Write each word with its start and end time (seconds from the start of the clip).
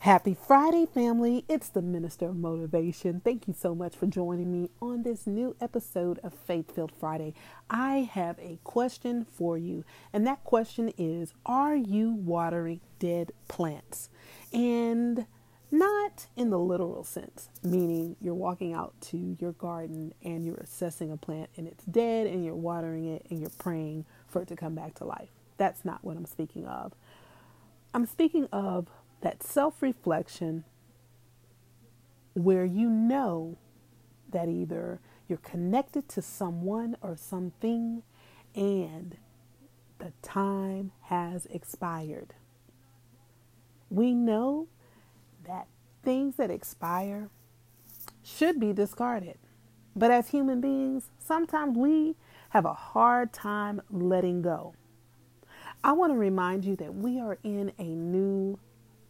Happy 0.00 0.32
Friday, 0.32 0.86
family. 0.86 1.44
It's 1.46 1.68
the 1.68 1.82
Minister 1.82 2.30
of 2.30 2.36
Motivation. 2.36 3.20
Thank 3.20 3.46
you 3.46 3.52
so 3.52 3.74
much 3.74 3.94
for 3.94 4.06
joining 4.06 4.50
me 4.50 4.70
on 4.80 5.02
this 5.02 5.26
new 5.26 5.54
episode 5.60 6.18
of 6.22 6.32
Faith 6.32 6.74
Filled 6.74 6.92
Friday. 6.98 7.34
I 7.68 8.08
have 8.10 8.38
a 8.38 8.58
question 8.64 9.26
for 9.30 9.58
you, 9.58 9.84
and 10.10 10.26
that 10.26 10.42
question 10.42 10.90
is 10.96 11.34
Are 11.44 11.76
you 11.76 12.12
watering 12.12 12.80
dead 12.98 13.32
plants? 13.46 14.08
And 14.54 15.26
not 15.70 16.28
in 16.34 16.48
the 16.48 16.58
literal 16.58 17.04
sense, 17.04 17.50
meaning 17.62 18.16
you're 18.22 18.32
walking 18.32 18.72
out 18.72 18.98
to 19.02 19.36
your 19.38 19.52
garden 19.52 20.14
and 20.24 20.46
you're 20.46 20.56
assessing 20.56 21.12
a 21.12 21.18
plant 21.18 21.50
and 21.58 21.68
it's 21.68 21.84
dead 21.84 22.26
and 22.26 22.42
you're 22.42 22.54
watering 22.54 23.06
it 23.06 23.26
and 23.28 23.38
you're 23.38 23.50
praying 23.58 24.06
for 24.26 24.40
it 24.40 24.48
to 24.48 24.56
come 24.56 24.74
back 24.74 24.94
to 24.94 25.04
life. 25.04 25.28
That's 25.58 25.84
not 25.84 26.02
what 26.02 26.16
I'm 26.16 26.24
speaking 26.24 26.64
of. 26.64 26.94
I'm 27.92 28.06
speaking 28.06 28.48
of 28.52 28.86
that 29.20 29.42
self 29.42 29.82
reflection 29.82 30.64
where 32.34 32.64
you 32.64 32.88
know 32.88 33.56
that 34.30 34.48
either 34.48 35.00
you're 35.28 35.38
connected 35.38 36.08
to 36.08 36.22
someone 36.22 36.96
or 37.02 37.16
something 37.16 38.02
and 38.54 39.16
the 39.98 40.12
time 40.22 40.92
has 41.02 41.46
expired. 41.46 42.34
We 43.90 44.14
know 44.14 44.68
that 45.46 45.66
things 46.02 46.36
that 46.36 46.50
expire 46.50 47.28
should 48.22 48.58
be 48.58 48.72
discarded. 48.72 49.38
But 49.94 50.10
as 50.10 50.28
human 50.28 50.60
beings, 50.60 51.10
sometimes 51.18 51.76
we 51.76 52.14
have 52.50 52.64
a 52.64 52.74
hard 52.74 53.32
time 53.32 53.82
letting 53.90 54.42
go. 54.42 54.74
I 55.82 55.92
want 55.92 56.12
to 56.12 56.18
remind 56.18 56.64
you 56.64 56.76
that 56.76 56.94
we 56.94 57.18
are 57.20 57.38
in 57.42 57.72
a 57.78 57.84
new 57.84 58.58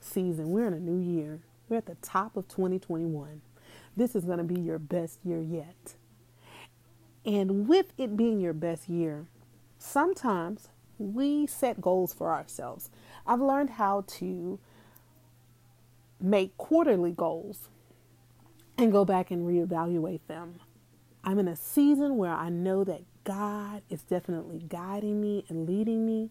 season. 0.00 0.50
We're 0.50 0.66
in 0.66 0.74
a 0.74 0.80
new 0.80 0.98
year. 0.98 1.40
We're 1.68 1.77
at 1.77 1.86
the 1.86 1.96
top 1.96 2.36
of 2.36 2.48
2021. 2.48 3.42
This 3.96 4.14
is 4.14 4.24
going 4.24 4.38
to 4.38 4.45
be 4.45 4.60
your 4.60 4.79
best 4.79 5.18
year 5.24 5.40
yet. 5.40 5.95
And 7.24 7.68
with 7.68 7.92
it 7.98 8.16
being 8.16 8.40
your 8.40 8.52
best 8.52 8.88
year, 8.88 9.26
sometimes 9.79 10.68
we 10.98 11.46
set 11.46 11.80
goals 11.80 12.12
for 12.12 12.32
ourselves. 12.32 12.90
I've 13.26 13.40
learned 13.40 13.70
how 13.70 14.04
to 14.07 14.59
make 16.20 16.57
quarterly 16.57 17.12
goals 17.12 17.68
and 18.76 18.92
go 18.92 19.04
back 19.04 19.30
and 19.30 19.46
reevaluate 19.46 20.20
them. 20.26 20.60
I'm 21.23 21.38
in 21.38 21.48
a 21.48 21.57
season 21.57 22.16
where 22.16 22.32
I 22.32 22.48
know 22.48 22.85
that 22.85 23.02
God 23.24 23.82
is 23.90 24.02
definitely 24.02 24.64
guiding 24.68 25.20
me 25.20 25.45
and 25.48 25.68
leading 25.68 26.07
me 26.07 26.30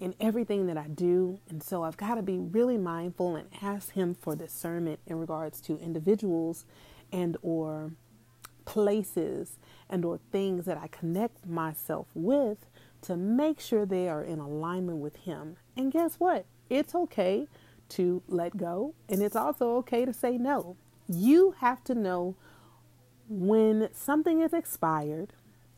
in 0.00 0.14
everything 0.18 0.66
that 0.66 0.78
I 0.78 0.88
do. 0.88 1.38
And 1.48 1.62
so 1.62 1.84
I've 1.84 1.98
got 1.98 2.14
to 2.14 2.22
be 2.22 2.38
really 2.38 2.78
mindful 2.78 3.36
and 3.36 3.48
ask 3.62 3.92
him 3.92 4.14
for 4.14 4.34
discernment 4.34 4.98
in 5.06 5.20
regards 5.20 5.60
to 5.62 5.78
individuals 5.78 6.64
and 7.12 7.36
or 7.42 7.92
places 8.64 9.58
and 9.88 10.04
or 10.04 10.18
things 10.32 10.64
that 10.64 10.78
I 10.78 10.86
connect 10.88 11.46
myself 11.46 12.06
with 12.14 12.66
to 13.02 13.16
make 13.16 13.60
sure 13.60 13.84
they 13.84 14.08
are 14.08 14.24
in 14.24 14.38
alignment 14.38 14.98
with 14.98 15.16
him. 15.16 15.56
And 15.76 15.92
guess 15.92 16.14
what? 16.16 16.46
It's 16.70 16.94
okay 16.94 17.46
to 17.90 18.22
let 18.26 18.56
go 18.56 18.94
and 19.08 19.22
it's 19.22 19.36
also 19.36 19.76
okay 19.76 20.04
to 20.04 20.12
say 20.12 20.38
no. 20.38 20.76
You 21.08 21.56
have 21.58 21.84
to 21.84 21.94
know 21.94 22.36
when 23.28 23.88
something 23.92 24.40
is 24.40 24.52
expired 24.52 25.32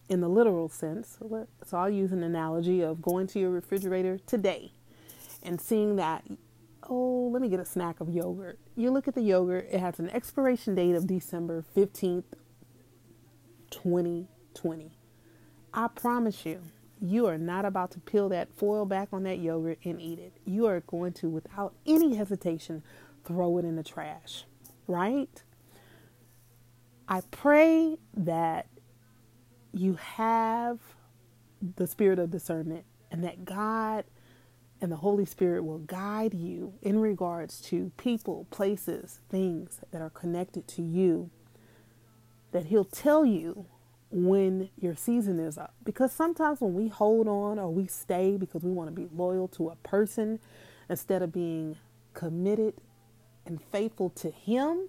in 0.09 0.21
the 0.21 0.29
literal 0.29 0.69
sense. 0.69 1.19
So 1.65 1.77
I'll 1.77 1.91
use 1.91 2.13
an 2.13 2.23
analogy 2.23 2.83
of 2.83 3.01
going 3.01 3.27
to 3.29 3.39
your 3.39 3.51
refrigerator 3.51 4.19
today 4.27 4.73
and 5.43 5.61
seeing 5.61 5.97
that, 5.97 6.25
oh, 6.89 7.31
let 7.33 7.41
me 7.41 7.49
get 7.49 7.61
a 7.61 7.65
snack 7.65 8.01
of 8.01 8.09
yogurt. 8.09 8.59
You 8.77 8.91
look 8.91 9.09
at 9.09 9.15
the 9.15 9.23
yogurt, 9.23 9.69
it 9.71 9.81
has 9.81 9.99
an 9.99 10.11
expiration 10.11 10.75
date 10.75 10.95
of 10.95 11.07
December 11.07 11.65
15th, 11.77 12.25
2020. 13.71 14.93
I 15.73 15.89
promise 15.89 16.45
you, 16.45 16.61
you 17.01 17.27
are 17.27 17.39
not 17.39 17.65
about 17.65 17.91
to 17.93 18.01
peel 18.01 18.29
that 18.29 18.55
foil 18.55 18.85
back 18.85 19.09
on 19.13 19.23
that 19.25 19.39
yogurt 19.39 19.79
and 19.85 20.01
eat 20.01 20.19
it. 20.19 20.35
You 20.45 20.67
are 20.67 20.81
going 20.81 21.13
to, 21.15 21.29
without 21.29 21.75
any 21.87 22.15
hesitation, 22.15 22.83
throw 23.25 23.59
it 23.59 23.65
in 23.65 23.77
the 23.77 23.83
trash, 23.83 24.45
right? 24.87 25.43
I 27.09 27.23
pray 27.31 27.97
that 28.15 28.67
you 29.73 29.95
have 29.95 30.79
the 31.77 31.87
spirit 31.87 32.19
of 32.19 32.31
discernment 32.31 32.85
and 33.11 33.25
that 33.25 33.45
God 33.45 34.05
and 34.81 34.91
the 34.91 34.97
Holy 34.97 35.25
Spirit 35.25 35.65
will 35.65 35.79
guide 35.79 36.35
you 36.35 36.75
in 36.83 36.99
regards 36.99 37.61
to 37.61 37.93
people, 37.97 38.47
places, 38.51 39.21
things 39.31 39.81
that 39.93 40.03
are 40.03 40.11
connected 40.11 40.67
to 40.69 40.83
you. 40.83 41.31
That 42.51 42.67
He'll 42.67 42.85
tell 42.85 43.25
you 43.25 43.67
when 44.11 44.71
your 44.79 44.97
season 44.97 45.39
is 45.39 45.57
up. 45.57 45.75
Because 45.85 46.13
sometimes 46.13 46.61
when 46.61 46.75
we 46.75 46.89
hold 46.89 47.29
on 47.29 47.59
or 47.59 47.71
we 47.71 47.87
stay 47.87 48.37
because 48.37 48.63
we 48.63 48.73
want 48.73 48.89
to 48.89 48.95
be 48.95 49.09
loyal 49.15 49.49
to 49.49 49.69
a 49.69 49.77
person 49.77 50.41
instead 50.91 51.23
of 51.23 51.33
being 51.33 51.77
committed 52.13 52.75
and 53.47 53.63
faithful 53.63 54.11
to 54.11 54.31
Him, 54.31 54.89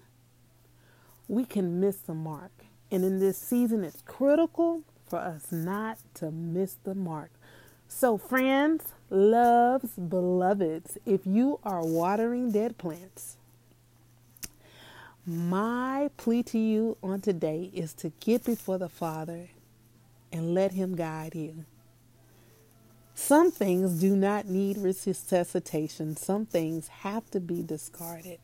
we 1.27 1.45
can 1.45 1.79
miss 1.79 1.97
the 1.97 2.13
mark. 2.15 2.65
And 2.93 3.03
in 3.03 3.17
this 3.17 3.39
season, 3.39 3.83
it's 3.83 4.03
critical 4.05 4.83
for 5.07 5.17
us 5.17 5.51
not 5.51 5.97
to 6.13 6.29
miss 6.29 6.75
the 6.83 6.93
mark. 6.93 7.31
So, 7.87 8.19
friends, 8.19 8.93
loves, 9.09 9.93
beloveds, 9.97 10.99
if 11.03 11.25
you 11.25 11.59
are 11.63 11.83
watering 11.83 12.51
dead 12.51 12.77
plants, 12.77 13.37
my 15.25 16.11
plea 16.17 16.43
to 16.43 16.59
you 16.59 16.95
on 17.01 17.21
today 17.21 17.71
is 17.73 17.93
to 17.95 18.11
get 18.19 18.43
before 18.43 18.77
the 18.77 18.89
Father 18.89 19.49
and 20.31 20.53
let 20.53 20.73
Him 20.73 20.95
guide 20.95 21.33
you. 21.33 21.65
Some 23.15 23.49
things 23.49 24.01
do 24.01 24.15
not 24.15 24.45
need 24.45 24.77
resuscitation, 24.77 26.15
some 26.15 26.45
things 26.45 26.89
have 26.89 27.31
to 27.31 27.39
be 27.39 27.63
discarded. 27.63 28.37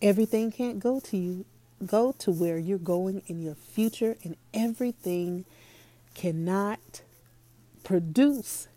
Everything 0.00 0.52
can't 0.52 0.78
go 0.78 1.00
to 1.00 1.16
you 1.16 1.44
go 1.86 2.12
to 2.18 2.30
where 2.30 2.58
you're 2.58 2.78
going 2.78 3.22
in 3.26 3.40
your 3.40 3.54
future, 3.54 4.16
and 4.24 4.36
everything 4.52 5.44
cannot 6.14 7.02
produce. 7.84 8.68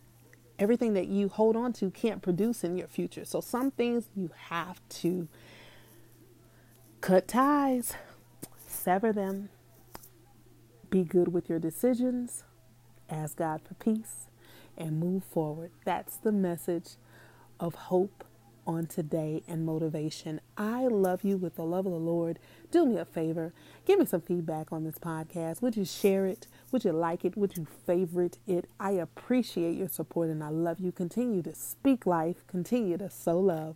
Everything 0.59 0.93
that 0.93 1.07
you 1.07 1.27
hold 1.27 1.55
on 1.55 1.73
to 1.73 1.89
can't 1.89 2.21
produce 2.21 2.63
in 2.63 2.77
your 2.77 2.87
future. 2.87 3.25
So, 3.25 3.41
some 3.41 3.71
things 3.71 4.05
you 4.15 4.29
have 4.49 4.79
to 4.89 5.27
cut 7.01 7.27
ties, 7.27 7.93
sever 8.67 9.11
them, 9.11 9.49
be 10.91 11.03
good 11.03 11.33
with 11.33 11.49
your 11.49 11.57
decisions, 11.57 12.43
ask 13.09 13.37
God 13.37 13.61
for 13.67 13.73
peace, 13.75 14.27
and 14.77 14.99
move 14.99 15.23
forward. 15.23 15.71
That's 15.83 16.17
the 16.17 16.31
message 16.31 16.91
of 17.59 17.73
hope 17.75 18.23
on 18.65 18.85
today 18.85 19.43
and 19.47 19.65
motivation. 19.65 20.39
I 20.57 20.87
love 20.87 21.23
you 21.23 21.37
with 21.37 21.55
the 21.55 21.63
love 21.63 21.85
of 21.85 21.91
the 21.91 21.97
Lord. 21.97 22.39
Do 22.71 22.85
me 22.85 22.97
a 22.97 23.05
favor, 23.05 23.53
give 23.85 23.99
me 23.99 24.05
some 24.05 24.21
feedback 24.21 24.71
on 24.71 24.83
this 24.83 24.97
podcast. 24.97 25.61
Would 25.61 25.75
you 25.75 25.85
share 25.85 26.25
it? 26.25 26.47
Would 26.71 26.85
you 26.85 26.91
like 26.91 27.25
it? 27.25 27.35
Would 27.35 27.57
you 27.57 27.67
favorite 27.85 28.37
it? 28.47 28.69
I 28.79 28.91
appreciate 28.91 29.77
your 29.77 29.89
support 29.89 30.29
and 30.29 30.43
I 30.43 30.49
love 30.49 30.79
you. 30.79 30.91
Continue 30.91 31.41
to 31.43 31.55
speak 31.55 32.05
life, 32.05 32.45
continue 32.47 32.97
to 32.97 33.09
sow 33.09 33.39
love, 33.39 33.75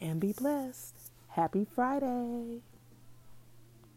and 0.00 0.20
be 0.20 0.32
blessed. 0.32 1.10
Happy 1.28 1.64
Friday. 1.64 2.60